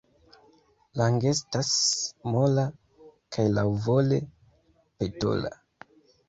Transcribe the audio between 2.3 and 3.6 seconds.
mola kaj